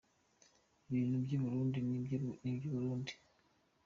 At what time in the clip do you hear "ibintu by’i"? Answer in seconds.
0.89-1.37